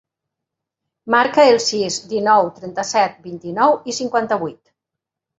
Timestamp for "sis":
1.65-1.97